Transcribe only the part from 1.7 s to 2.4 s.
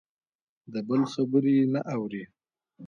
نه اوري.